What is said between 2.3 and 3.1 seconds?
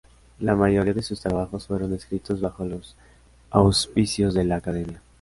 bajo los